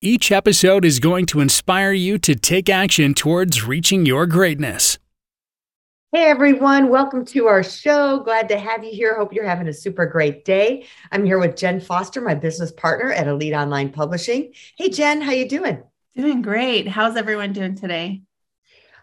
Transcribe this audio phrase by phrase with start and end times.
[0.00, 4.96] Each episode is going to inspire you to take action towards reaching your greatness.
[6.12, 8.20] Hey everyone, welcome to our show.
[8.20, 9.18] Glad to have you here.
[9.18, 10.86] Hope you're having a super great day.
[11.10, 14.52] I'm here with Jen Foster, my business partner at Elite Online Publishing.
[14.76, 15.82] Hey Jen, how you doing?
[16.14, 16.86] Doing great.
[16.86, 18.22] How's everyone doing today?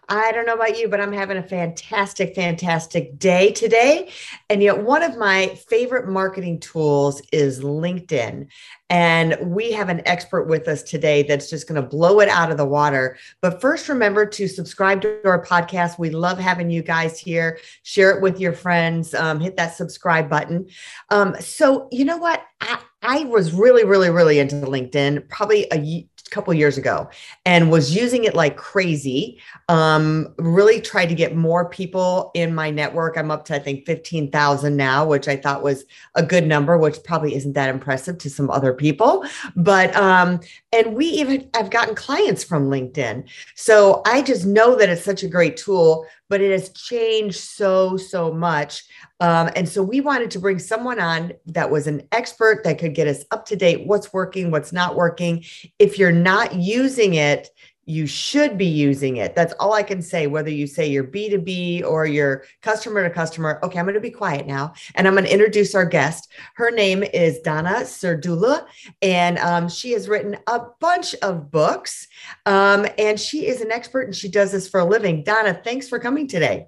[0.08, 4.10] I don't know about you, but I'm having a fantastic, fantastic day today.
[4.48, 8.46] And yet, one of my favorite marketing tools is LinkedIn.
[8.88, 12.52] And we have an expert with us today that's just going to blow it out
[12.52, 13.18] of the water.
[13.40, 15.98] But first, remember to subscribe to our podcast.
[15.98, 17.58] We love having you guys here.
[17.82, 19.12] Share it with your friends.
[19.12, 20.68] Um, hit that subscribe button.
[21.10, 22.44] Um, so, you know what?
[22.60, 27.08] I, I was really, really, really into LinkedIn probably a couple years ago
[27.44, 32.70] and was using it like crazy um really tried to get more people in my
[32.70, 33.16] network.
[33.16, 37.02] I'm up to i think 15000 now which i thought was a good number which
[37.04, 39.24] probably isn't that impressive to some other people.
[39.54, 40.40] But um
[40.72, 43.28] and we even have gotten clients from linkedin.
[43.54, 47.96] So i just know that it's such a great tool but it has changed so
[47.96, 48.84] so much
[49.20, 52.94] um, and so we wanted to bring someone on that was an expert that could
[52.94, 55.44] get us up to date what's working, what's not working.
[55.78, 57.48] If you're not using it,
[57.86, 59.36] you should be using it.
[59.36, 63.60] That's all I can say, whether you say you're B2B or you're customer to customer.
[63.62, 66.28] Okay, I'm going to be quiet now and I'm going to introduce our guest.
[66.56, 68.66] Her name is Donna Serdula,
[69.02, 72.08] and um, she has written a bunch of books.
[72.44, 75.22] Um, and she is an expert and she does this for a living.
[75.22, 76.66] Donna, thanks for coming today.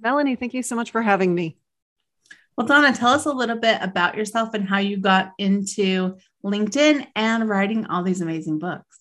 [0.00, 1.56] Melanie, thank you so much for having me.
[2.56, 7.06] Well, Donna, tell us a little bit about yourself and how you got into LinkedIn
[7.16, 8.99] and writing all these amazing books.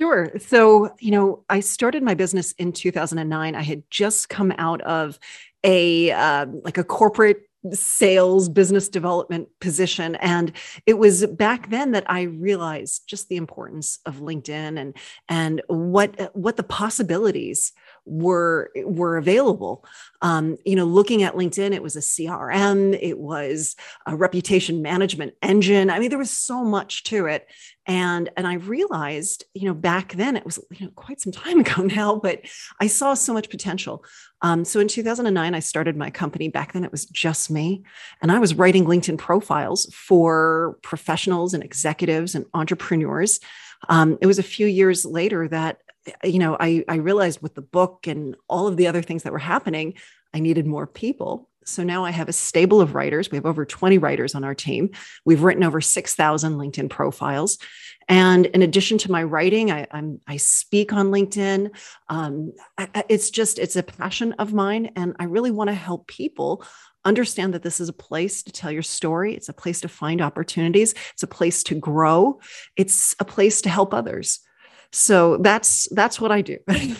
[0.00, 0.30] Sure.
[0.38, 3.54] So, you know, I started my business in 2009.
[3.54, 5.18] I had just come out of
[5.64, 7.42] a uh, like a corporate
[7.72, 10.52] sales business development position and
[10.86, 14.96] it was back then that i realized just the importance of linkedin and
[15.28, 17.72] and what what the possibilities
[18.08, 19.84] were were available.
[20.22, 23.76] Um, you know looking at linkedin it was a crm it was
[24.06, 25.90] a reputation management engine.
[25.90, 27.46] I mean there was so much to it.
[27.86, 31.60] And and i realized you know back then it was you know quite some time
[31.64, 32.40] ago now but
[32.80, 34.04] i saw so much potential.
[34.40, 36.48] Um, so in 2009 i started my company.
[36.48, 37.84] Back then it was just me.
[38.22, 43.40] And i was writing linkedin profiles for professionals and executives and entrepreneurs.
[43.88, 45.78] Um, it was a few years later that
[46.24, 49.32] you know, I, I realized with the book and all of the other things that
[49.32, 49.94] were happening,
[50.34, 51.48] I needed more people.
[51.64, 53.30] So now I have a stable of writers.
[53.30, 54.90] We have over 20 writers on our team.
[55.26, 57.58] We've written over 6,000 LinkedIn profiles.
[58.08, 61.70] And in addition to my writing, I, I'm, i speak on LinkedIn.
[62.08, 64.92] Um, I, it's just, it's a passion of mine.
[64.96, 66.64] And I really want to help people
[67.04, 69.34] understand that this is a place to tell your story.
[69.34, 70.94] It's a place to find opportunities.
[71.12, 72.40] It's a place to grow.
[72.76, 74.40] It's a place to help others.
[74.92, 76.58] So that's that's what I do.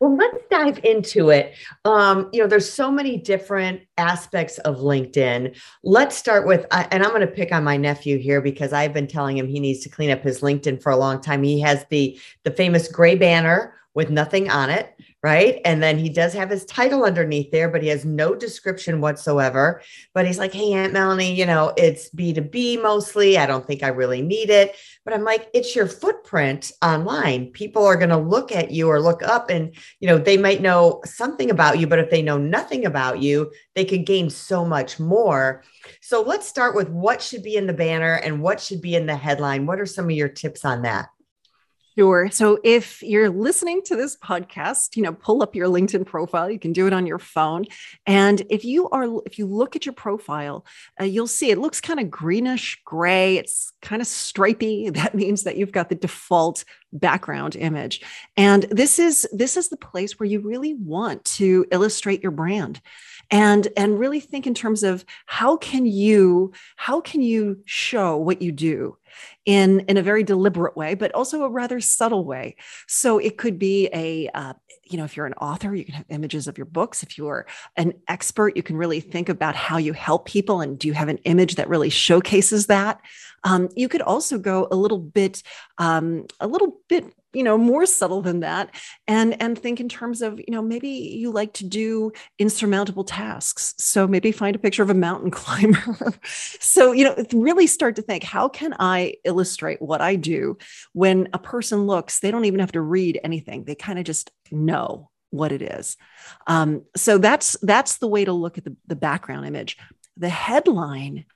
[0.00, 1.54] Well, let's dive into it.
[1.84, 5.58] Um, you know, there's so many different aspects of LinkedIn.
[5.82, 9.08] Let's start with, and I'm going to pick on my nephew here because I've been
[9.08, 11.42] telling him he needs to clean up his LinkedIn for a long time.
[11.42, 15.60] He has the the famous gray banner with nothing on it right?
[15.64, 19.82] And then he does have his title underneath there, but he has no description whatsoever.
[20.14, 23.36] But he's like, hey, Aunt Melanie, you know, it's B2B mostly.
[23.36, 24.76] I don't think I really need it.
[25.04, 27.46] But I'm like, it's your footprint online.
[27.50, 30.60] People are going to look at you or look up and, you know, they might
[30.60, 34.64] know something about you, but if they know nothing about you, they could gain so
[34.64, 35.64] much more.
[36.00, 39.06] So let's start with what should be in the banner and what should be in
[39.06, 39.66] the headline.
[39.66, 41.08] What are some of your tips on that?
[41.98, 42.30] Sure.
[42.30, 46.48] So if you're listening to this podcast, you know, pull up your LinkedIn profile.
[46.48, 47.64] You can do it on your phone.
[48.06, 50.64] And if you are, if you look at your profile,
[51.00, 53.36] uh, you'll see it looks kind of greenish gray.
[53.36, 54.90] It's kind of stripy.
[54.98, 58.00] That means that you've got the default background image.
[58.36, 62.80] And this is this is the place where you really want to illustrate your brand
[63.30, 68.40] and and really think in terms of how can you how can you show what
[68.40, 68.96] you do
[69.44, 72.56] in in a very deliberate way, but also a rather subtle way.
[72.86, 74.54] So it could be a uh,
[74.90, 77.02] you know, if you're an author, you can have images of your books.
[77.02, 80.88] If you're an expert, you can really think about how you help people and do
[80.88, 83.00] you have an image that really showcases that.
[83.44, 85.42] Um, you could also go a little bit,
[85.78, 87.04] um, a little bit
[87.34, 88.74] you know more subtle than that
[89.06, 93.74] and and think in terms of you know maybe you like to do insurmountable tasks.
[93.76, 96.14] So maybe find a picture of a mountain climber.
[96.24, 100.56] So you know really start to think how can i illustrate what i do
[100.94, 103.64] when a person looks they don't even have to read anything.
[103.64, 105.96] They kind of just know what it is.
[106.46, 109.76] Um, so that's that's the way to look at the, the background image.
[110.16, 111.26] The headline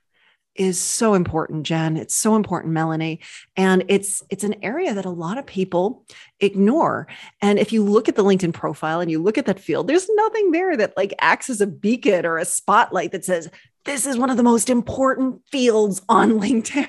[0.55, 3.21] is so important jen it's so important melanie
[3.57, 6.05] and it's it's an area that a lot of people
[6.41, 7.07] ignore
[7.41, 10.09] and if you look at the linkedin profile and you look at that field there's
[10.11, 13.51] nothing there that like acts as a beacon or a spotlight that says
[13.85, 16.89] this is one of the most important fields on linkedin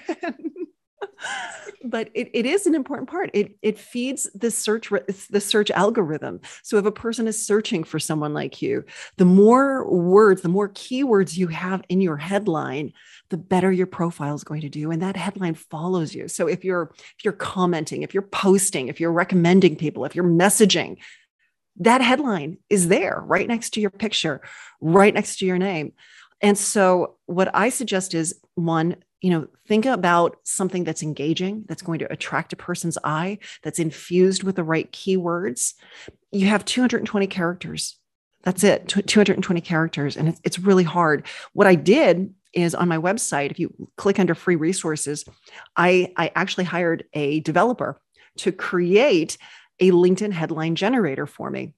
[1.83, 3.29] but it, it is an important part.
[3.33, 4.89] It, it feeds the search
[5.29, 6.41] the search algorithm.
[6.63, 8.85] So if a person is searching for someone like you,
[9.17, 12.93] the more words, the more keywords you have in your headline,
[13.29, 16.27] the better your profile is going to do, and that headline follows you.
[16.27, 20.25] So if you're if you're commenting, if you're posting, if you're recommending people, if you're
[20.25, 20.97] messaging,
[21.77, 24.41] that headline is there right next to your picture,
[24.81, 25.93] right next to your name.
[26.41, 31.81] And so what I suggest is one you know think about something that's engaging that's
[31.81, 35.73] going to attract a person's eye that's infused with the right keywords
[36.31, 37.97] you have 220 characters
[38.43, 42.97] that's it 220 characters and it's, it's really hard what i did is on my
[42.97, 45.25] website if you click under free resources
[45.75, 47.99] i i actually hired a developer
[48.37, 49.37] to create
[49.79, 51.73] a linkedin headline generator for me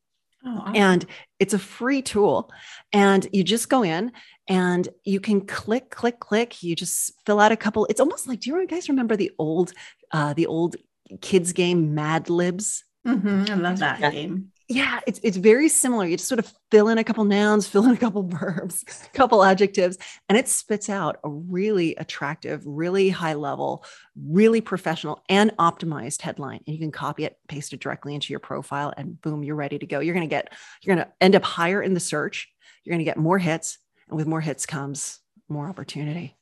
[0.45, 0.75] Oh, awesome.
[0.75, 1.05] And
[1.39, 2.51] it's a free tool.
[2.93, 4.11] And you just go in
[4.47, 6.61] and you can click, click, click.
[6.61, 7.87] You just fill out a couple.
[7.87, 9.73] It's almost like, do you guys remember the old,
[10.11, 10.75] uh, the old
[11.21, 12.83] kids game Mad Libs?
[13.07, 13.51] Mm-hmm.
[13.51, 14.11] I love that yeah.
[14.11, 14.51] game.
[14.67, 16.05] Yeah, it's it's very similar.
[16.05, 19.09] You just sort of fill in a couple nouns, fill in a couple verbs, a
[19.17, 19.97] couple adjectives,
[20.27, 23.85] and it spits out a really attractive, really high level,
[24.15, 26.61] really professional and optimized headline.
[26.65, 29.77] And you can copy it, paste it directly into your profile, and boom, you're ready
[29.77, 29.99] to go.
[29.99, 30.51] You're gonna get,
[30.81, 32.49] you're gonna end up higher in the search.
[32.83, 33.77] You're gonna get more hits,
[34.07, 36.35] and with more hits comes more opportunity.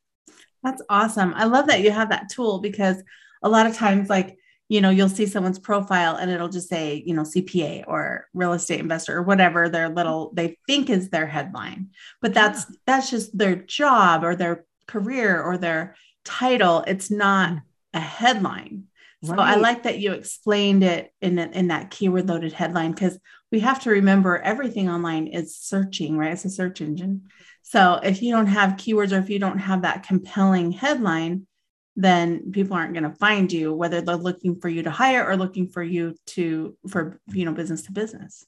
[0.63, 1.33] That's awesome.
[1.35, 3.03] I love that you have that tool because
[3.41, 4.37] a lot of times, like,
[4.73, 8.53] you know, you'll see someone's profile and it'll just say, you know, CPA or real
[8.53, 11.91] estate investor or whatever their little they think is their headline.
[12.23, 12.77] But that's yeah.
[12.87, 16.83] that's just their job or their career or their title.
[16.87, 17.61] It's not mm.
[17.93, 18.85] a headline.
[19.23, 19.35] So.
[19.35, 23.19] I like that you explained it in in that keyword loaded headline because
[23.51, 26.33] we have to remember everything online is searching, right?
[26.33, 27.29] It's a search engine.
[27.61, 31.45] So if you don't have keywords or if you don't have that compelling headline,
[31.95, 35.37] then people aren't going to find you whether they're looking for you to hire or
[35.37, 38.45] looking for you to for you know business to business.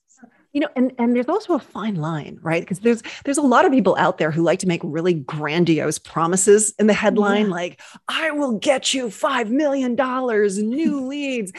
[0.53, 2.61] You know and and there's also a fine line right?
[2.61, 5.99] Because there's there's a lot of people out there who like to make really grandiose
[5.99, 7.51] promises in the headline yeah.
[7.51, 11.51] like i will get you 5 million dollars new leads.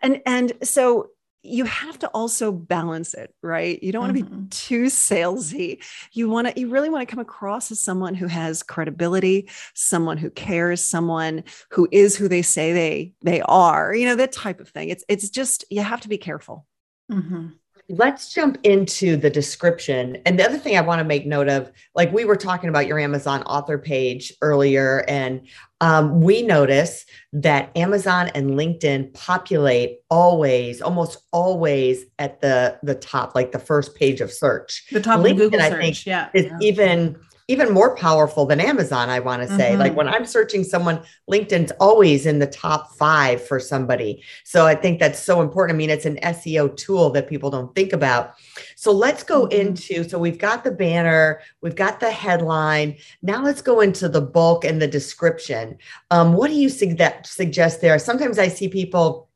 [0.00, 1.10] And and so
[1.44, 3.80] you have to also balance it, right?
[3.82, 4.46] You don't want to be mm-hmm.
[4.48, 5.84] too salesy.
[6.12, 10.16] You want to, you really want to come across as someone who has credibility, someone
[10.16, 13.94] who cares, someone who is who they say they they are.
[13.94, 14.88] You know that type of thing.
[14.88, 16.66] It's it's just you have to be careful.
[17.12, 17.48] Mm-hmm
[17.88, 20.16] let's jump into the description.
[20.24, 22.86] And the other thing I want to make note of, like we were talking about
[22.86, 25.46] your Amazon author page earlier, and
[25.80, 33.34] um, we notice that Amazon and LinkedIn populate always, almost always at the the top,
[33.34, 34.86] like the first page of search.
[34.90, 36.58] The top LinkedIn, of Google search, I think, yeah, is yeah.
[36.60, 39.70] even even more powerful than Amazon, I want to say.
[39.70, 39.80] Mm-hmm.
[39.80, 44.22] Like when I'm searching someone, LinkedIn's always in the top five for somebody.
[44.44, 45.76] So I think that's so important.
[45.76, 48.34] I mean, it's an SEO tool that people don't think about.
[48.76, 49.60] So let's go mm-hmm.
[49.60, 52.96] into so we've got the banner, we've got the headline.
[53.20, 55.76] Now let's go into the bulk and the description.
[56.10, 57.98] Um, what do you suggest there?
[57.98, 59.28] Sometimes I see people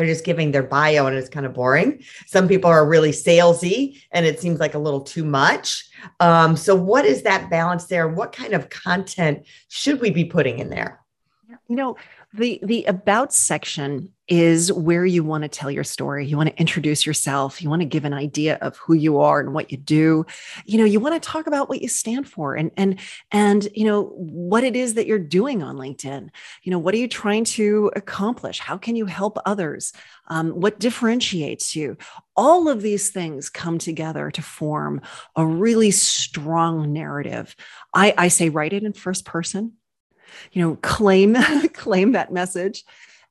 [0.00, 2.02] they're just giving their bio and it's kind of boring.
[2.26, 5.90] Some people are really salesy and it seems like a little too much.
[6.20, 8.08] Um, so, what is that balance there?
[8.08, 11.00] What kind of content should we be putting in there?
[11.68, 11.96] You know,
[12.32, 16.24] the the about section is where you want to tell your story.
[16.24, 17.60] You want to introduce yourself.
[17.60, 20.24] You want to give an idea of who you are and what you do.
[20.64, 23.00] You know, you want to talk about what you stand for and and
[23.32, 26.30] and you know what it is that you're doing on LinkedIn.
[26.62, 28.60] You know, what are you trying to accomplish?
[28.60, 29.92] How can you help others?
[30.28, 31.96] Um, what differentiates you?
[32.36, 35.00] All of these things come together to form
[35.34, 37.56] a really strong narrative.
[37.92, 39.72] I, I say write it in first person
[40.52, 41.36] you know claim
[41.74, 42.84] claim that message.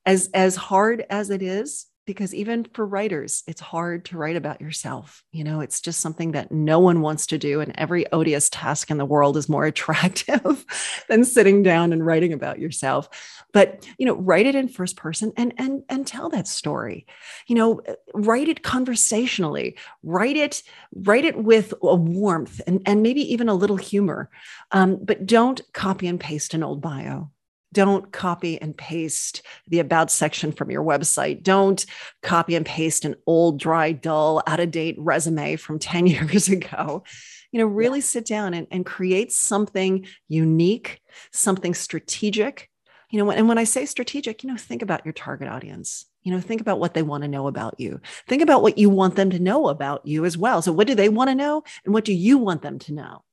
[0.06, 4.60] As as hard as it is because even for writers it's hard to write about
[4.60, 8.48] yourself you know it's just something that no one wants to do and every odious
[8.48, 10.64] task in the world is more attractive
[11.08, 13.08] than sitting down and writing about yourself.
[13.52, 17.06] But you know write it in first person and and and tell that story.
[17.46, 17.80] You know
[18.14, 20.62] write it conversationally write it
[20.94, 24.30] write it with a warmth and and maybe even a little humor.
[24.72, 27.30] Um, but don't copy and paste an old bio
[27.72, 31.42] don't copy and paste the about section from your website.
[31.42, 31.84] Don't
[32.22, 37.04] copy and paste an old, dry, dull, out of date resume from 10 years ago.
[37.52, 38.04] You know, really yeah.
[38.04, 41.00] sit down and, and create something unique,
[41.32, 42.68] something strategic.
[43.10, 46.06] You know, and when I say strategic, you know, think about your target audience.
[46.22, 48.00] You know, think about what they want to know about you.
[48.28, 50.62] Think about what you want them to know about you as well.
[50.62, 51.64] So, what do they want to know?
[51.84, 53.24] And what do you want them to know?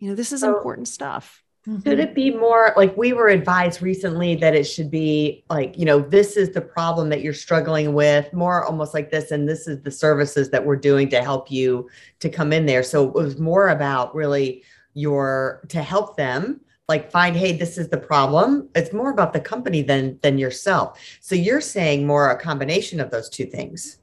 [0.00, 1.42] You know, this is so, important stuff.
[1.70, 1.88] Mm-hmm.
[1.88, 5.84] Should it be more like we were advised recently that it should be like, you
[5.84, 9.68] know, this is the problem that you're struggling with, more almost like this, and this
[9.68, 12.82] is the services that we're doing to help you to come in there.
[12.82, 17.88] So it was more about really your to help them like find hey this is
[17.88, 22.36] the problem it's more about the company than than yourself so you're saying more a
[22.36, 23.98] combination of those two things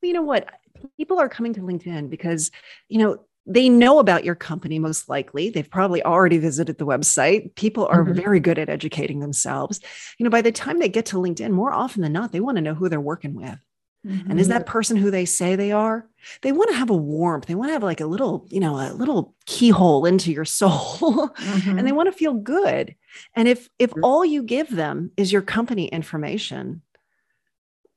[0.00, 0.48] you know what
[0.96, 2.50] people are coming to linkedin because
[2.88, 5.50] you know they know about your company most likely.
[5.50, 7.54] They've probably already visited the website.
[7.54, 8.14] People are mm-hmm.
[8.14, 9.80] very good at educating themselves.
[10.18, 12.56] You know by the time they get to linkedin more often than not they want
[12.56, 13.58] to know who they're working with.
[14.06, 14.30] Mm-hmm.
[14.30, 16.08] and is that person who they say they are?
[16.42, 17.46] They want to have a warmth.
[17.46, 20.70] They want to have like a little you know a little keyhole into your soul.
[20.70, 21.70] Mm-hmm.
[21.78, 22.94] and they want to feel good.
[23.34, 24.04] And if if mm-hmm.
[24.04, 26.82] all you give them is your company information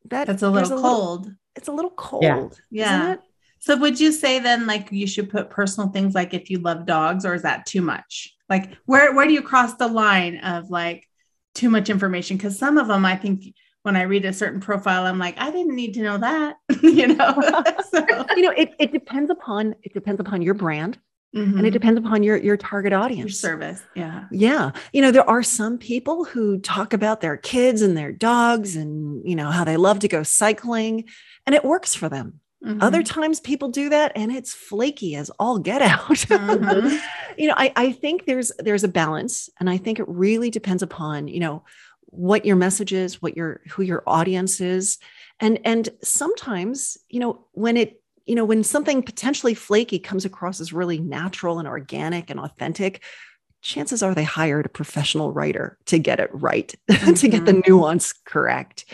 [0.05, 1.21] that that's a little a cold.
[1.21, 2.23] little, it's a little cold
[2.71, 3.15] yeah, yeah.
[3.59, 6.85] So would you say then like you should put personal things like if you love
[6.85, 8.35] dogs or is that too much?
[8.49, 11.07] Like where where do you cross the line of like
[11.53, 15.05] too much information cuz some of them I think when I read a certain profile
[15.05, 17.35] I'm like I didn't need to know that, you know.
[17.91, 18.05] so.
[18.35, 20.97] You know, it it depends upon it depends upon your brand.
[21.35, 21.57] Mm-hmm.
[21.57, 21.73] And it mm-hmm.
[21.73, 23.43] depends upon your your target audience.
[23.43, 23.83] Your service.
[23.93, 24.25] Yeah.
[24.31, 24.71] Yeah.
[24.93, 29.21] You know, there are some people who talk about their kids and their dogs and
[29.29, 31.05] you know how they love to go cycling
[31.45, 32.39] and it works for them.
[32.63, 32.81] Mm-hmm.
[32.81, 36.09] Other times people do that and it's flaky as all get out.
[36.09, 36.97] Mm-hmm.
[37.37, 40.83] you know, I, I think there's there's a balance and I think it really depends
[40.83, 41.63] upon, you know,
[42.07, 44.97] what your message is, what your who your audience is.
[45.39, 50.59] And and sometimes, you know, when it you know, when something potentially flaky comes across
[50.59, 53.01] as really natural and organic and authentic,
[53.61, 57.13] chances are they hired a professional writer to get it right mm-hmm.
[57.15, 57.71] to get the mm-hmm.
[57.71, 58.85] nuance correct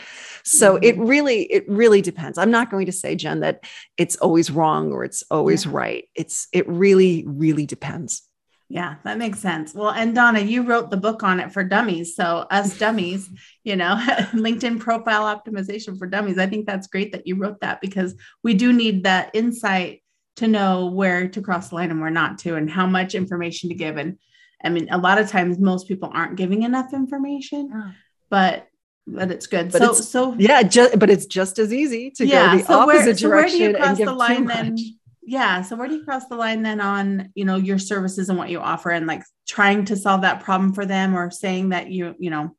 [0.46, 0.84] so mm-hmm.
[0.84, 2.38] it really it really depends.
[2.38, 3.66] I'm not going to say jen that
[3.98, 5.72] it's always wrong or it's always yeah.
[5.74, 6.06] right.
[6.16, 8.22] It's it really really depends.
[8.70, 9.74] Yeah that makes sense.
[9.74, 12.16] Well and donna you wrote the book on it for dummies.
[12.16, 13.30] So us dummies
[13.64, 13.96] you know
[14.34, 16.38] linkedin profile optimization for dummies.
[16.38, 20.04] I think that's great that you wrote that because we do need that insight
[20.36, 23.70] to know where to cross the line and where not to and how much information
[23.70, 23.98] to give.
[23.98, 24.20] And
[24.64, 27.92] I mean, a lot of times most people aren't giving enough information, yeah.
[28.30, 28.68] but
[29.07, 29.71] but it's good.
[29.71, 32.65] But so it's, so yeah, just but it's just as easy to yeah, go the
[32.65, 34.77] so opposite where, so direction where do you cross the line then?
[35.21, 35.62] Yeah.
[35.62, 38.50] So where do you cross the line then on you know your services and what
[38.50, 42.15] you offer and like trying to solve that problem for them or saying that you
[42.19, 42.55] you know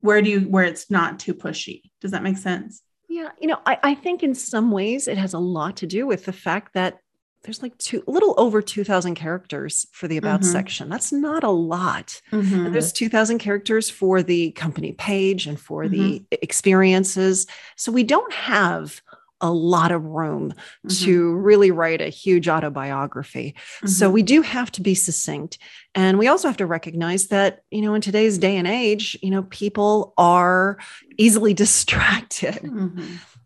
[0.00, 1.82] where do you where it's not too pushy?
[2.00, 2.82] Does that make sense?
[3.08, 6.06] Yeah, you know, I, I think in some ways it has a lot to do
[6.06, 6.98] with the fact that
[7.46, 10.52] there's like two a little over 2000 characters for the about mm-hmm.
[10.52, 12.72] section that's not a lot mm-hmm.
[12.72, 15.92] there's 2000 characters for the company page and for mm-hmm.
[15.92, 19.00] the experiences so we don't have
[19.40, 21.04] a lot of room mm-hmm.
[21.04, 23.54] to really write a huge autobiography.
[23.84, 24.14] So mm-hmm.
[24.14, 25.58] we do have to be succinct.
[25.94, 29.30] And we also have to recognize that, you know, in today's day and age, you
[29.30, 30.78] know, people are
[31.18, 32.60] easily distracted.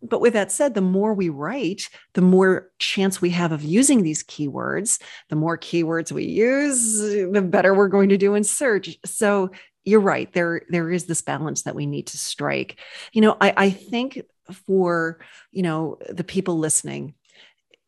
[0.02, 4.02] But with that said, the more we write, the more chance we have of using
[4.02, 5.00] these keywords.
[5.28, 8.98] The more keywords we use, the better we're going to do in search.
[9.04, 9.50] So
[9.84, 10.32] you're right.
[10.32, 12.78] There, there is this balance that we need to strike.
[13.12, 14.22] You know, I, I think
[14.66, 15.20] for
[15.52, 17.14] you know the people listening,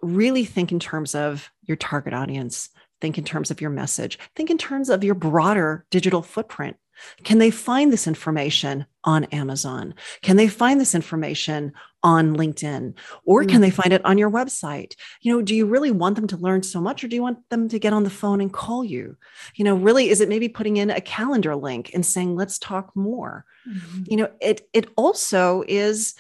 [0.03, 2.69] really think in terms of your target audience.
[3.01, 4.17] Think in terms of your message.
[4.37, 6.77] Think in terms of your broader digital footprint.
[7.25, 9.95] Can they find this information on Amazon?
[10.23, 12.95] Can they find this information on LinkedIn?
[13.25, 13.81] Or can they mm-hmm.
[13.83, 14.95] find it on your website?
[15.21, 17.49] You know, do you really want them to learn so much or do you want
[17.51, 19.17] them to get on the phone and call you?
[19.55, 22.95] You know, really, is it maybe putting in a calendar link and saying, let's talk
[22.97, 23.45] more?
[23.69, 24.03] Mm-hmm.
[24.09, 26.15] You know, it it also is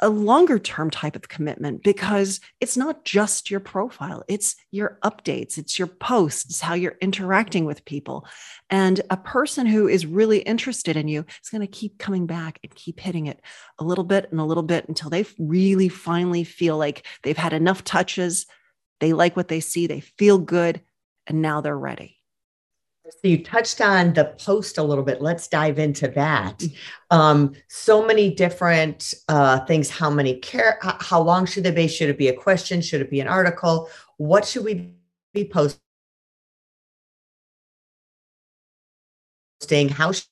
[0.00, 5.58] a longer term type of commitment because it's not just your profile, it's your updates,
[5.58, 8.26] it's your posts, how you're interacting with people.
[8.70, 12.58] And a person who is really interested in you is going to keep coming back
[12.62, 13.40] and keep hitting it
[13.78, 17.52] a little bit and a little bit until they really finally feel like they've had
[17.52, 18.46] enough touches.
[19.00, 20.80] They like what they see, they feel good,
[21.26, 22.17] and now they're ready.
[23.10, 25.22] So you touched on the post a little bit.
[25.22, 26.62] Let's dive into that.
[27.10, 29.88] Um, so many different uh, things.
[29.88, 30.78] How many care?
[30.82, 31.88] How long should they be?
[31.88, 32.82] Should it be a question?
[32.82, 33.88] Should it be an article?
[34.18, 34.92] What should we
[35.32, 35.78] be posting?
[39.88, 40.28] How should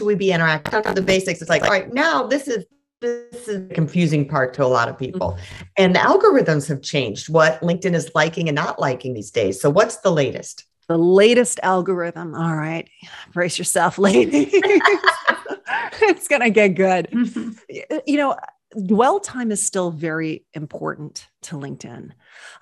[0.00, 0.94] we be interacting?
[0.94, 1.40] The basics.
[1.40, 2.64] It's like, all right, now this is
[3.00, 5.38] this is the confusing part to a lot of people.
[5.76, 7.28] And the algorithms have changed.
[7.28, 9.60] What LinkedIn is liking and not liking these days.
[9.60, 10.64] So what's the latest?
[10.88, 12.34] The latest algorithm.
[12.34, 12.88] All right,
[13.32, 14.50] brace yourself, lady.
[14.52, 17.08] it's going to get good.
[17.10, 17.98] Mm-hmm.
[18.06, 18.36] You know,
[18.84, 22.10] dwell time is still very important to LinkedIn.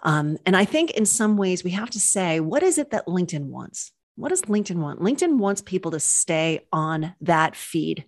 [0.03, 3.07] Um, and I think in some ways we have to say, what is it that
[3.07, 3.93] LinkedIn wants?
[4.17, 5.01] What does LinkedIn want?
[5.01, 8.05] LinkedIn wants people to stay on that feed.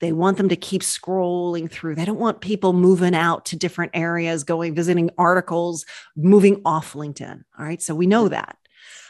[0.00, 1.96] They want them to keep scrolling through.
[1.96, 5.84] They don't want people moving out to different areas, going visiting articles,
[6.16, 7.42] moving off LinkedIn.
[7.58, 7.82] All right.
[7.82, 8.56] So we know that.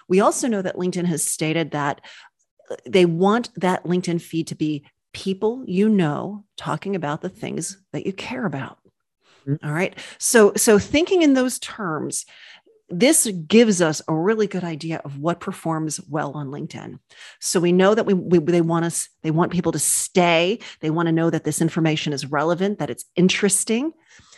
[0.09, 2.01] We also know that LinkedIn has stated that
[2.71, 7.79] uh, they want that LinkedIn feed to be people you know talking about the things
[7.93, 8.79] that you care about.
[9.47, 9.67] Mm-hmm.
[9.67, 9.97] All right.
[10.19, 12.25] So so thinking in those terms,
[12.89, 16.99] this gives us a really good idea of what performs well on LinkedIn.
[17.41, 20.59] So we know that we, we, they want us they want people to stay.
[20.81, 23.93] They want to know that this information is relevant, that it's interesting.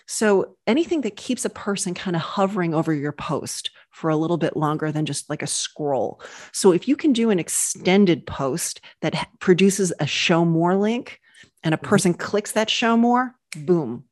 [0.07, 4.37] So anything that keeps a person kind of hovering over your post for a little
[4.37, 6.21] bit longer than just like a scroll.
[6.53, 11.21] So if you can do an extended post that produces a show more link
[11.65, 11.87] and a mm-hmm.
[11.87, 12.23] person mm-hmm.
[12.23, 14.05] clicks that show more, boom.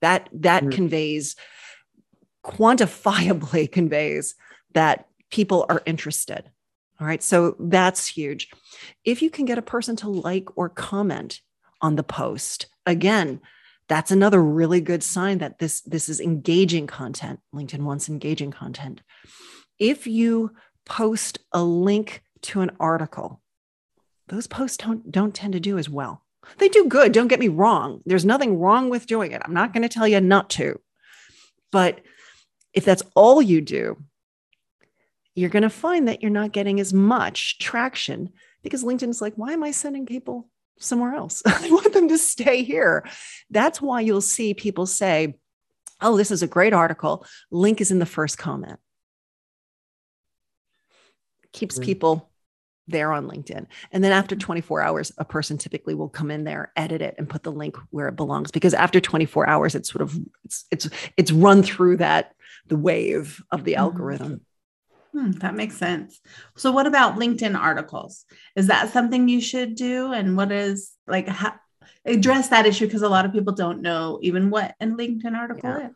[0.00, 0.72] That that mm-hmm.
[0.72, 1.36] conveys
[2.44, 4.34] quantifiably conveys
[4.74, 6.50] that people are interested.
[7.00, 7.22] All right.
[7.22, 8.50] So that's huge.
[9.04, 11.40] If you can get a person to like or comment
[11.80, 13.40] on the post, again,
[13.88, 17.40] that's another really good sign that this this is engaging content.
[17.54, 19.02] Linkedin wants engaging content.
[19.78, 20.52] If you
[20.84, 23.42] post a link to an article
[24.28, 26.24] those posts don't don't tend to do as well.
[26.58, 28.02] They do good don't get me wrong.
[28.04, 29.42] There's nothing wrong with doing it.
[29.44, 30.80] I'm not going to tell you not to.
[31.72, 32.00] But
[32.72, 33.96] if that's all you do
[35.38, 38.30] you're going to find that you're not getting as much traction
[38.62, 41.42] because linkedin's like why am i sending people somewhere else.
[41.46, 43.04] I want them to stay here.
[43.50, 45.38] That's why you'll see people say,
[46.00, 47.26] Oh, this is a great article.
[47.50, 48.78] Link is in the first comment.
[51.52, 51.84] Keeps mm-hmm.
[51.84, 52.30] people
[52.88, 53.66] there on LinkedIn.
[53.92, 57.28] And then after 24 hours, a person typically will come in there, edit it, and
[57.28, 58.50] put the link where it belongs.
[58.50, 62.32] Because after 24 hours, it's sort of it's it's it's run through that
[62.66, 63.80] the wave of the mm-hmm.
[63.80, 64.40] algorithm.
[65.12, 66.20] Hmm, that makes sense.
[66.56, 68.24] So, what about LinkedIn articles?
[68.56, 70.12] Is that something you should do?
[70.12, 71.28] And what is like
[72.04, 75.70] address that issue because a lot of people don't know even what a LinkedIn article
[75.70, 75.88] yeah.
[75.88, 75.94] is.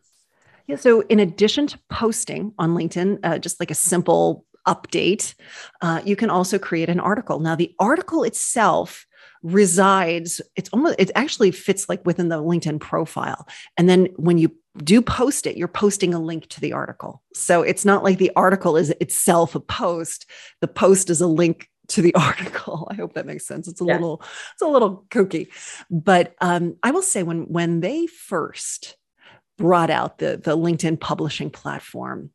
[0.66, 0.76] Yeah.
[0.76, 5.34] So, in addition to posting on LinkedIn, uh, just like a simple update,
[5.80, 7.40] uh, you can also create an article.
[7.40, 9.06] Now, the article itself
[9.42, 13.46] resides it's almost it actually fits like within the linkedin profile.
[13.76, 17.22] And then when you do post it you're posting a link to the article.
[17.34, 20.26] So it's not like the article is itself a post.
[20.60, 22.88] The post is a link to the article.
[22.90, 23.68] I hope that makes sense.
[23.68, 23.94] It's a yeah.
[23.94, 25.48] little it's a little kooky.
[25.90, 28.96] But um, i will say when when they first
[29.58, 32.30] brought out the the linkedin publishing platform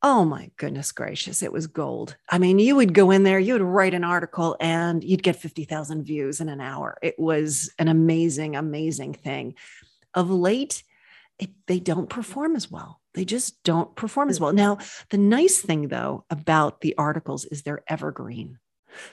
[0.00, 2.16] Oh my goodness gracious, it was gold.
[2.28, 5.36] I mean, you would go in there, you would write an article and you'd get
[5.36, 6.98] 50,000 views in an hour.
[7.02, 9.54] It was an amazing, amazing thing.
[10.14, 10.84] Of late,
[11.40, 13.00] it, they don't perform as well.
[13.14, 14.42] They just don't perform as mm.
[14.42, 14.52] well.
[14.52, 14.78] Now,
[15.10, 18.58] the nice thing though about the articles is they're evergreen.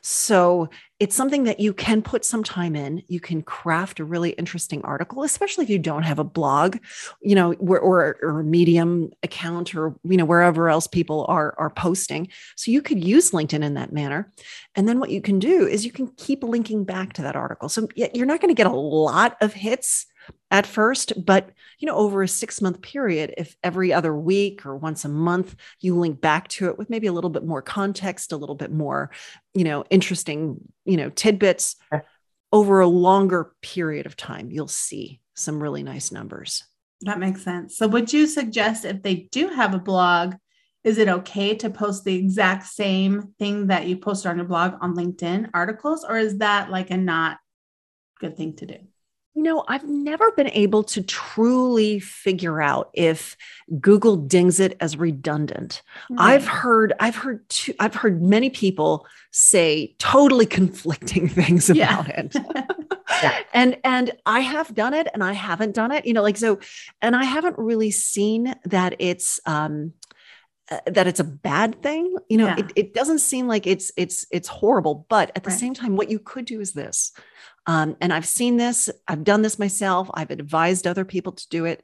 [0.01, 0.69] So
[0.99, 3.03] it's something that you can put some time in.
[3.07, 6.77] You can craft a really interesting article, especially if you don't have a blog,
[7.21, 11.53] you know, or, or, or, a Medium account or you know wherever else people are
[11.57, 12.29] are posting.
[12.55, 14.31] So you could use LinkedIn in that manner.
[14.75, 17.67] And then what you can do is you can keep linking back to that article.
[17.67, 20.05] So you're not going to get a lot of hits
[20.55, 24.75] at first but you know over a 6 month period if every other week or
[24.75, 28.31] once a month you link back to it with maybe a little bit more context
[28.31, 29.11] a little bit more
[29.53, 31.75] you know interesting you know tidbits
[32.51, 36.63] over a longer period of time you'll see some really nice numbers.
[37.01, 37.77] That makes sense.
[37.77, 40.35] So would you suggest if they do have a blog
[40.83, 44.75] is it okay to post the exact same thing that you posted on your blog
[44.81, 47.37] on linkedin articles or is that like a not
[48.19, 48.77] good thing to do
[49.35, 53.35] You know, I've never been able to truly figure out if
[53.81, 55.81] Google dings it as redundant.
[56.09, 56.33] Right.
[56.35, 62.21] I've heard, I've heard, two, I've heard many people say totally conflicting things about yeah.
[62.21, 62.35] it.
[63.21, 63.39] yeah.
[63.53, 66.05] And and I have done it, and I haven't done it.
[66.05, 66.59] You know, like so,
[67.01, 69.93] and I haven't really seen that it's um
[70.71, 72.57] uh, that it's a bad thing you know yeah.
[72.57, 75.59] it, it doesn't seem like it's it's it's horrible but at the right.
[75.59, 77.11] same time what you could do is this
[77.67, 81.65] um, and I've seen this, I've done this myself, I've advised other people to do
[81.65, 81.83] it.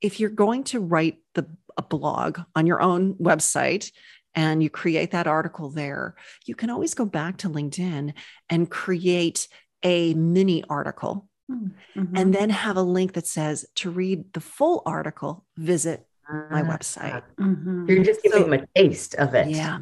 [0.00, 3.92] If you're going to write the, a blog on your own website
[4.34, 8.14] and you create that article there, you can always go back to LinkedIn
[8.50, 9.48] and create
[9.82, 12.16] a mini article mm-hmm.
[12.16, 16.06] and then have a link that says to read the full article, visit
[16.50, 17.22] my ah, website.
[17.38, 17.88] Mm-hmm.
[17.88, 19.48] You're just giving so, them a taste of it.
[19.48, 19.78] Yeah.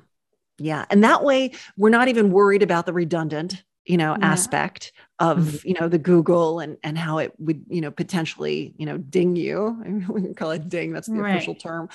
[0.58, 0.84] Yeah.
[0.90, 4.26] And that way, we're not even worried about the redundant you know yeah.
[4.26, 5.68] aspect of mm-hmm.
[5.68, 9.35] you know the google and and how it would you know potentially you know ding
[9.35, 11.37] you we can call it ding that's the right.
[11.37, 11.88] official term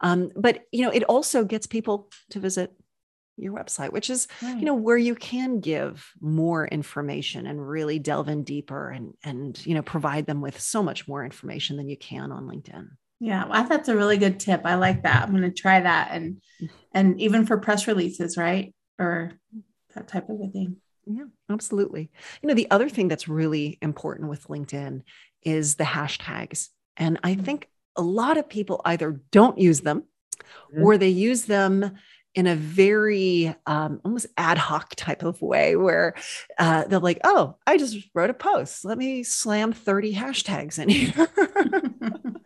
[0.00, 2.72] um, but you know it also gets people to visit
[3.36, 4.58] your website which is right.
[4.58, 9.64] you know where you can give more information and really delve in deeper and and
[9.66, 13.46] you know provide them with so much more information than you can on linkedin yeah
[13.46, 16.40] well, that's a really good tip i like that i'm going to try that and
[16.62, 16.68] mm.
[16.92, 19.32] and even for press releases right or
[19.94, 20.76] that type of a thing
[21.16, 22.10] yeah, absolutely.
[22.42, 25.02] You know, the other thing that's really important with LinkedIn
[25.42, 26.68] is the hashtags.
[26.96, 27.42] And I mm-hmm.
[27.42, 30.04] think a lot of people either don't use them
[30.72, 30.82] mm-hmm.
[30.82, 31.98] or they use them
[32.34, 36.14] in a very um, almost ad hoc type of way where
[36.58, 38.84] uh, they're like, oh, I just wrote a post.
[38.84, 41.28] Let me slam 30 hashtags in here.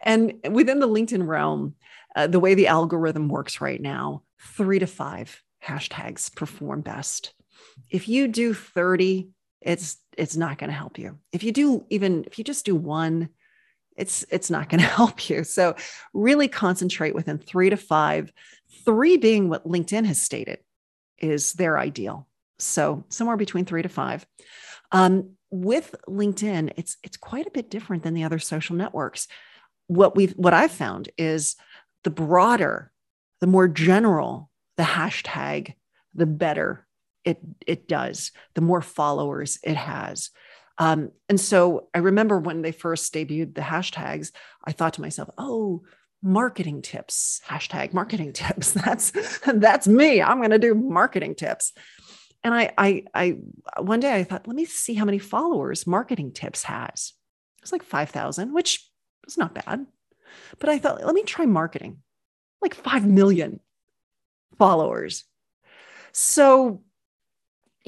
[0.02, 1.74] and within the LinkedIn realm,
[2.14, 7.34] uh, the way the algorithm works right now, three to five hashtags perform best
[7.90, 11.18] if you do 30 it's it's not going to help you.
[11.32, 13.28] If you do even if you just do one
[13.96, 15.44] it's it's not going to help you.
[15.44, 15.74] So
[16.14, 18.32] really concentrate within three to five.
[18.84, 20.58] Three being what linkedin has stated
[21.18, 22.28] is their ideal.
[22.58, 24.26] So somewhere between three to five.
[24.92, 29.26] Um, with linkedin it's it's quite a bit different than the other social networks.
[29.86, 31.56] What we've what i've found is
[32.04, 32.92] the broader
[33.40, 35.74] the more general the hashtag
[36.14, 36.86] the better
[37.28, 40.30] it it does the more followers it has.
[40.78, 44.30] Um, and so i remember when they first debuted the hashtags
[44.64, 45.82] i thought to myself oh
[46.22, 49.12] marketing tips hashtag marketing tips that's
[49.44, 51.72] that's me i'm going to do marketing tips.
[52.44, 53.36] And I, I i
[53.80, 57.12] one day i thought let me see how many followers marketing tips has.
[57.62, 58.88] It's like 5000 which
[59.26, 59.86] is not bad.
[60.60, 61.98] But i thought let me try marketing.
[62.62, 63.60] Like 5 million
[64.58, 65.24] followers.
[66.12, 66.82] So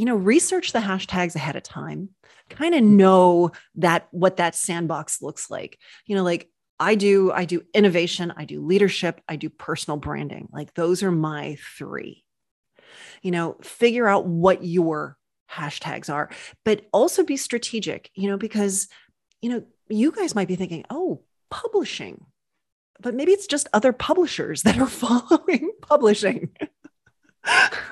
[0.00, 2.08] you know, research the hashtags ahead of time,
[2.48, 5.78] kind of know that what that sandbox looks like.
[6.06, 10.48] You know, like I do, I do innovation, I do leadership, I do personal branding.
[10.52, 12.24] Like those are my three.
[13.20, 15.18] You know, figure out what your
[15.52, 16.30] hashtags are,
[16.64, 18.88] but also be strategic, you know, because,
[19.42, 22.24] you know, you guys might be thinking, oh, publishing,
[23.00, 26.56] but maybe it's just other publishers that are following publishing.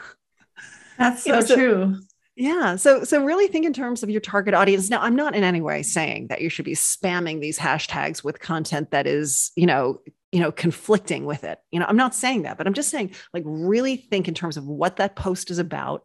[0.98, 2.00] That's so, you know, so true.
[2.36, 2.76] Yeah.
[2.76, 4.90] So so really think in terms of your target audience.
[4.90, 8.38] Now, I'm not in any way saying that you should be spamming these hashtags with
[8.38, 11.58] content that is, you know, you know, conflicting with it.
[11.72, 14.56] You know, I'm not saying that, but I'm just saying like really think in terms
[14.56, 16.04] of what that post is about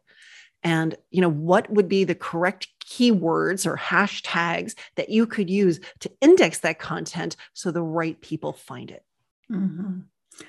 [0.63, 5.79] and, you know, what would be the correct keywords or hashtags that you could use
[5.99, 9.03] to index that content so the right people find it.
[9.51, 9.99] Mm-hmm.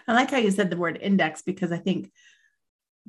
[0.09, 2.11] I like how you said the word index because I think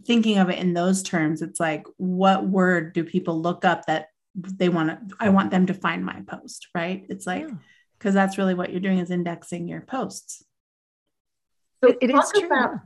[0.03, 4.09] thinking of it in those terms, it's like, what word do people look up that
[4.35, 7.05] they want to, I want them to find my post, right?
[7.09, 7.47] It's like,
[7.97, 8.25] because yeah.
[8.25, 10.43] that's really what you're doing is indexing your posts.
[11.83, 12.45] So it, it is true.
[12.45, 12.79] About,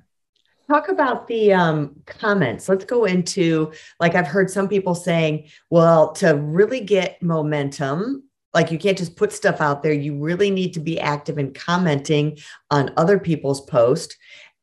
[0.69, 2.69] talk about the um, comments.
[2.69, 8.72] Let's go into, like, I've heard some people saying, well, to really get momentum, like
[8.72, 9.93] you can't just put stuff out there.
[9.93, 12.38] You really need to be active in commenting
[12.72, 14.15] on other people's posts.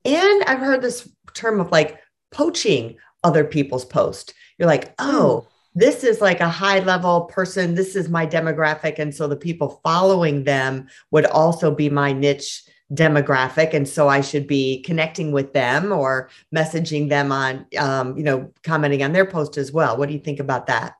[0.04, 4.32] And I've heard this term of like poaching other people's posts.
[4.58, 7.74] You're like, oh, this is like a high level person.
[7.74, 8.98] This is my demographic.
[8.98, 13.74] And so the people following them would also be my niche demographic.
[13.74, 18.52] And so I should be connecting with them or messaging them on, um, you know,
[18.62, 19.96] commenting on their post as well.
[19.96, 20.94] What do you think about that?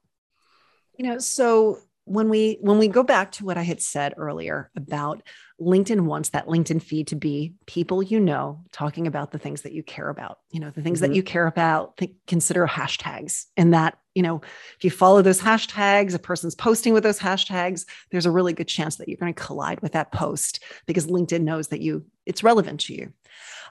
[0.99, 4.71] You know, so when we when we go back to what I had said earlier
[4.77, 5.23] about
[5.61, 9.73] LinkedIn wants that LinkedIn feed to be people you know talking about the things that
[9.73, 10.41] you care about.
[10.51, 11.13] You know, the things mm-hmm.
[11.13, 13.47] that you care about, think, consider hashtags.
[13.57, 14.43] And that, you know,
[14.77, 18.69] if you follow those hashtags, a person's posting with those hashtags, there's a really good
[18.69, 22.43] chance that you're going to collide with that post because LinkedIn knows that you it's
[22.43, 23.13] relevant to you.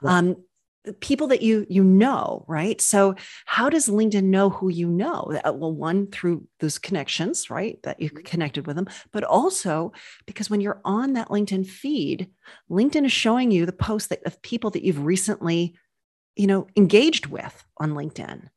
[0.02, 0.18] Right.
[0.18, 0.36] Um,
[1.00, 2.80] people that you you know right?
[2.80, 5.32] So how does linkedin know who you know?
[5.44, 8.22] Uh, well one through those connections right that you mm-hmm.
[8.22, 9.92] connected with them but also
[10.26, 12.28] because when you're on that linkedin feed
[12.70, 15.74] linkedin is showing you the posts that, of people that you've recently
[16.36, 18.48] you know engaged with on linkedin.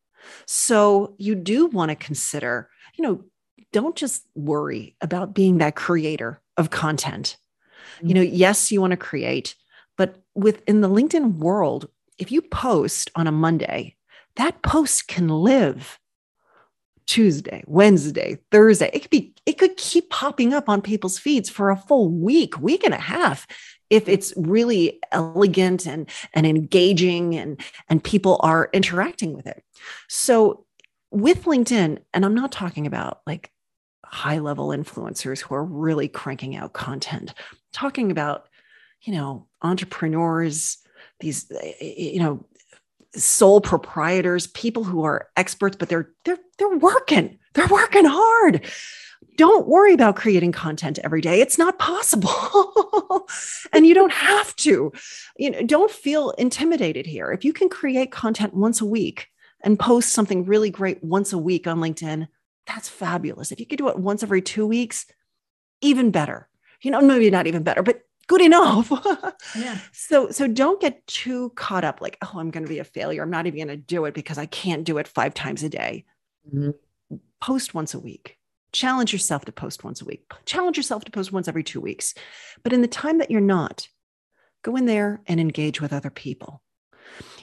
[0.45, 3.23] So you do want to consider you know
[3.71, 7.37] don't just worry about being that creator of content.
[8.01, 9.55] You know yes you want to create
[9.97, 11.89] but within the linkedin world
[12.19, 13.95] if you post on a Monday,
[14.35, 15.99] that post can live
[17.07, 18.91] Tuesday, Wednesday, Thursday.
[18.93, 22.59] It could be, it could keep popping up on people's feeds for a full week,
[22.59, 23.47] week and a half
[23.89, 29.63] if it's really elegant and, and engaging and, and people are interacting with it.
[30.07, 30.65] So
[31.09, 33.51] with LinkedIn, and I'm not talking about like
[34.05, 38.47] high level influencers who are really cranking out content, I'm talking about,
[39.01, 40.77] you know, entrepreneurs,
[41.19, 42.45] these eh, eh, you know
[43.15, 47.39] sole proprietors people who are experts but they're they're they're working.
[47.53, 48.65] They're working hard.
[49.37, 51.41] Don't worry about creating content every day.
[51.41, 52.29] It's not possible.
[53.71, 54.91] And you don't have to.
[55.37, 57.31] You know don't feel intimidated here.
[57.31, 59.27] If you can create content once a week
[59.61, 62.27] and post something really great once a week on linkedin
[62.65, 63.51] that's fabulous.
[63.51, 65.05] If you could do it once every 2 weeks
[65.81, 66.49] even better.
[66.81, 68.89] You know maybe not even better but good enough.
[69.57, 69.77] yeah.
[69.91, 73.23] So so don't get too caught up like, oh, I'm going to be a failure.
[73.23, 75.69] I'm not even going to do it because I can't do it 5 times a
[75.69, 76.05] day.
[76.47, 77.17] Mm-hmm.
[77.41, 78.37] Post once a week.
[78.71, 80.23] Challenge yourself to post once a week.
[80.45, 82.13] Challenge yourself to post once every 2 weeks.
[82.63, 83.87] But in the time that you're not,
[84.63, 86.61] go in there and engage with other people.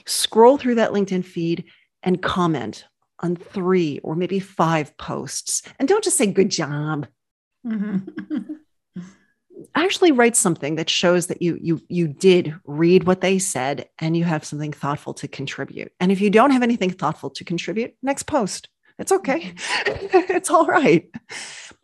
[0.05, 1.65] Scroll through that LinkedIn feed
[2.01, 2.85] and comment
[3.19, 5.63] on 3 or maybe 5 posts.
[5.79, 7.07] And don't just say good job.
[7.65, 8.53] Mm-hmm.
[9.75, 14.15] actually write something that shows that you you you did read what they said and
[14.15, 15.91] you have something thoughtful to contribute.
[15.99, 18.69] And if you don't have anything thoughtful to contribute next post.
[18.99, 19.53] It's okay.
[19.85, 20.07] Mm-hmm.
[20.33, 21.07] it's all right.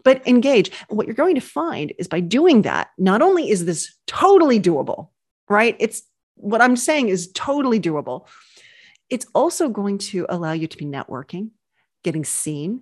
[0.03, 0.71] But engage.
[0.89, 5.09] What you're going to find is by doing that not only is this totally doable
[5.49, 5.75] right?
[5.79, 6.03] It's
[6.35, 8.27] what i'm saying is totally doable.
[9.09, 11.51] It's also going to allow you to be networking
[12.03, 12.81] getting seen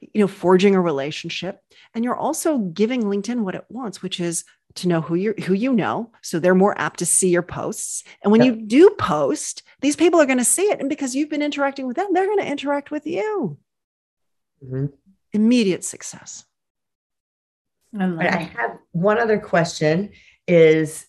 [0.00, 1.60] you know, forging a relationship.
[1.94, 4.44] And you're also giving LinkedIn what it wants, which is
[4.76, 6.12] to know who you who you know.
[6.22, 8.04] So they're more apt to see your posts.
[8.22, 8.54] And when yep.
[8.54, 10.80] you do post, these people are going to see it.
[10.80, 13.58] And because you've been interacting with them, they're going to interact with you.
[14.64, 14.86] Mm-hmm.
[15.32, 16.44] Immediate success.
[17.98, 20.10] I, I have one other question
[20.46, 21.06] is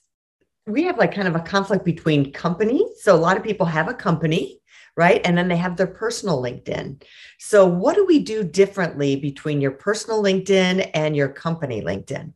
[0.65, 3.01] we have like kind of a conflict between companies.
[3.01, 4.60] So a lot of people have a company
[4.97, 5.21] right?
[5.23, 7.03] And then they have their personal LinkedIn.
[7.39, 12.33] So, what do we do differently between your personal LinkedIn and your company LinkedIn?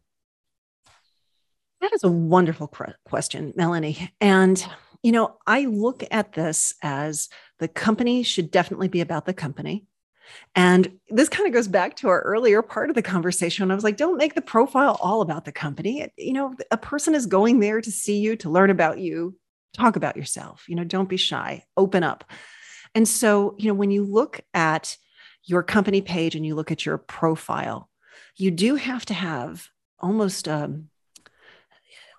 [1.82, 2.74] That is a wonderful
[3.06, 4.12] question, Melanie.
[4.20, 4.65] And,
[5.04, 9.86] you know, I look at this as the company should definitely be about the company.
[10.56, 13.70] And this kind of goes back to our earlier part of the conversation.
[13.70, 16.08] I was like, don't make the profile all about the company.
[16.18, 19.36] You know, a person is going there to see you, to learn about you,
[19.76, 22.24] talk about yourself you know don't be shy open up.
[22.94, 24.98] And so you know when you look at
[25.44, 27.90] your company page and you look at your profile
[28.38, 29.68] you do have to have
[30.00, 30.90] almost um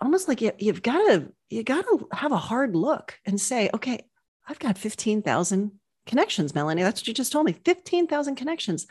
[0.01, 3.71] almost like you, you've got to you got to have a hard look and say
[3.75, 4.01] okay
[4.49, 5.73] i've got 15,000
[6.07, 6.83] connections melanie.
[6.83, 8.87] That's what you just told me 15,000 connections.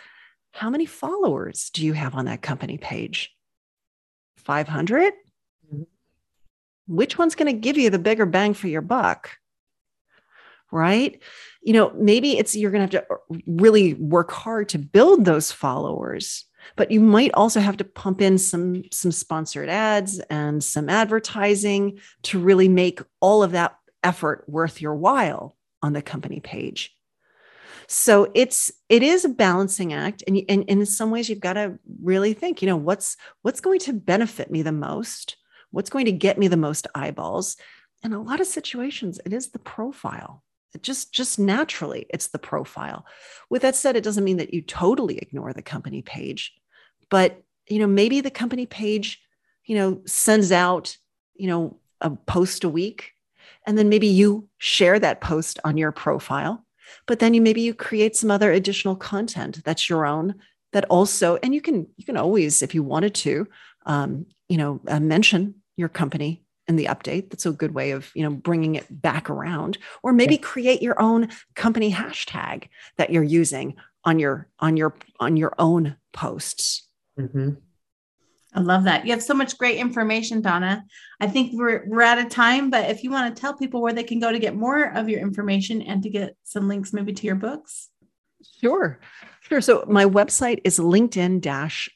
[0.51, 3.31] How many followers do you have on that company page?
[4.37, 5.13] 500
[6.87, 9.37] which one's going to give you the bigger bang for your buck?
[10.71, 11.21] Right?
[11.61, 15.25] You know, maybe it's you're going to have to uh, really work hard to build
[15.25, 16.45] those followers,
[16.75, 21.99] but you might also have to pump in some some sponsored ads and some advertising
[22.23, 26.95] to really make all of that effort worth your while on the company page.
[27.87, 31.53] So it's it is a balancing act, and, and, and in some ways you've got
[31.53, 35.37] to really think, you know, what's what's going to benefit me the most
[35.75, 37.57] What's going to get me the most eyeballs?
[38.01, 40.41] In a lot of situations, it is the profile.
[40.73, 43.05] It just just naturally, it's the profile.
[43.49, 46.53] With that said, it doesn't mean that you totally ignore the company page,
[47.09, 49.21] but you know maybe the company page,
[49.65, 50.97] you know, sends out
[51.35, 53.11] you know a post a week,
[53.65, 56.61] and then maybe you share that post on your profile
[57.07, 60.35] but then you maybe you create some other additional content that's your own
[60.75, 63.47] that also, and you can you can always, if you wanted to,
[63.85, 67.29] um, you know, uh, mention your company and the update.
[67.29, 70.99] That's a good way of you know bringing it back around, or maybe create your
[71.01, 76.87] own company hashtag that you're using on your on your on your own posts.
[77.19, 77.51] Mm-hmm.
[78.55, 79.05] I love that.
[79.05, 80.85] You have so much great information, Donna.
[81.19, 83.93] I think we're we're out of time, but if you want to tell people where
[83.93, 87.11] they can go to get more of your information and to get some links maybe
[87.13, 87.89] to your books.
[88.61, 88.99] Sure.
[89.47, 89.61] Sure.
[89.61, 91.39] So my website is LinkedIn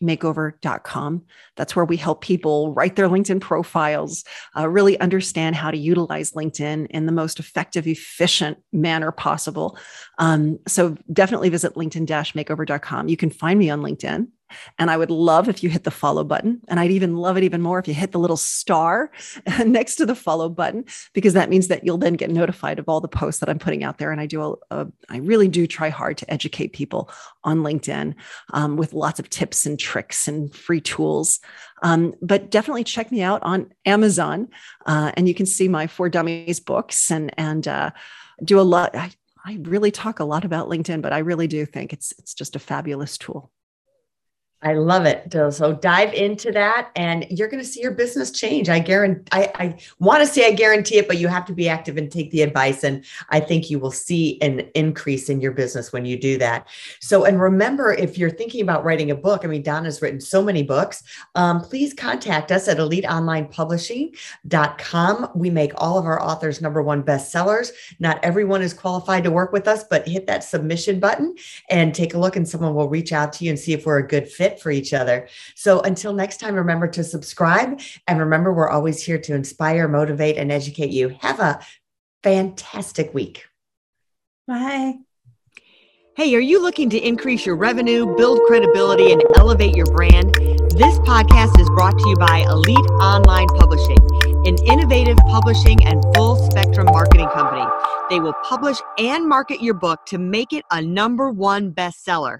[0.04, 1.24] makeover.com.
[1.56, 4.24] That's where we help people write their LinkedIn profiles,
[4.56, 9.80] uh, really understand how to utilize LinkedIn in the most effective, efficient manner possible.
[10.20, 13.08] Um, so definitely visit LinkedIn makeover.com.
[13.08, 14.28] You can find me on LinkedIn.
[14.78, 16.62] And I would love if you hit the follow button.
[16.68, 19.12] And I'd even love it even more if you hit the little star
[19.66, 23.02] next to the follow button, because that means that you'll then get notified of all
[23.02, 24.12] the posts that I'm putting out there.
[24.12, 27.10] And I do, a, a, I really do try hard to educate people
[27.44, 28.16] on LinkedIn
[28.54, 31.40] um, with lots of tips and tricks and free tools.
[31.82, 34.50] Um, but definitely check me out on Amazon.
[34.86, 37.92] Uh, and you can see my For Dummies books and, and, uh,
[38.44, 38.96] do a lot.
[38.96, 39.12] I,
[39.46, 42.56] I really talk a lot about LinkedIn, but I really do think it's it's just
[42.56, 43.52] a fabulous tool.
[44.62, 45.34] I love it.
[45.54, 48.68] So dive into that and you're going to see your business change.
[48.68, 51.70] I guarantee, I, I want to say I guarantee it, but you have to be
[51.70, 52.84] active and take the advice.
[52.84, 56.68] And I think you will see an increase in your business when you do that.
[57.00, 60.44] So, and remember, if you're thinking about writing a book, I mean, Donna's written so
[60.44, 61.04] many books,
[61.36, 65.32] um, please contact us at eliteonlinepublishing.com.
[65.36, 67.72] We make all of our authors number one bestsellers.
[68.00, 71.34] Not everyone is qualified to work with us, but hit that submission button
[71.70, 74.00] and take a look and someone will reach out to you and see if we're
[74.00, 75.28] a good fit fit for each other.
[75.56, 77.80] So until next time, remember to subscribe.
[78.08, 81.10] And remember, we're always here to inspire, motivate, and educate you.
[81.22, 81.60] Have a
[82.24, 83.46] fantastic week.
[84.48, 84.96] Bye.
[86.16, 90.34] Hey, are you looking to increase your revenue, build credibility, and elevate your brand?
[90.76, 93.98] This podcast is brought to you by Elite Online Publishing,
[94.46, 97.66] an innovative publishing and full spectrum marketing company.
[98.10, 102.40] They will publish and market your book to make it a number one bestseller.